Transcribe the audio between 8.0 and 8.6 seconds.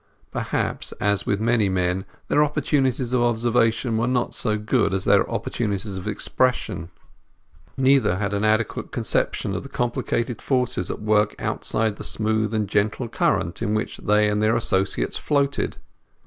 had an